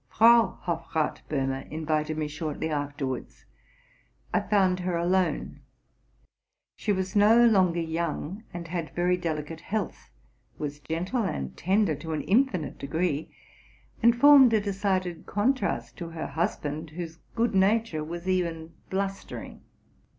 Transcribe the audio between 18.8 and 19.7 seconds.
blustering.